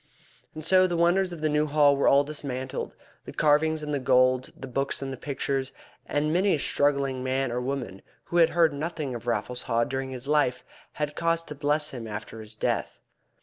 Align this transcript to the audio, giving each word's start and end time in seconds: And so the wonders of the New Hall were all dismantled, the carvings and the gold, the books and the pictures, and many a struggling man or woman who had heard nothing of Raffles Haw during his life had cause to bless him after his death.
And 0.55 0.65
so 0.65 0.87
the 0.87 0.97
wonders 0.97 1.31
of 1.31 1.41
the 1.41 1.47
New 1.49 1.67
Hall 1.67 1.95
were 1.95 2.07
all 2.07 2.23
dismantled, 2.23 2.95
the 3.25 3.31
carvings 3.31 3.83
and 3.83 3.93
the 3.93 3.99
gold, 3.99 4.49
the 4.57 4.65
books 4.67 4.99
and 5.03 5.13
the 5.13 5.15
pictures, 5.15 5.71
and 6.07 6.33
many 6.33 6.55
a 6.55 6.57
struggling 6.57 7.23
man 7.23 7.51
or 7.51 7.61
woman 7.61 8.01
who 8.23 8.37
had 8.37 8.49
heard 8.49 8.73
nothing 8.73 9.13
of 9.13 9.27
Raffles 9.27 9.61
Haw 9.61 9.83
during 9.83 10.09
his 10.09 10.27
life 10.27 10.65
had 10.93 11.15
cause 11.15 11.43
to 11.43 11.53
bless 11.53 11.91
him 11.91 12.07
after 12.07 12.41
his 12.41 12.55
death. 12.55 12.99